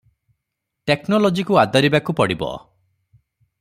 [0.91, 2.51] ଟେକନୋଲୋଜିକୁ ଆଦରିବାକୁ ପଡ଼ିବ।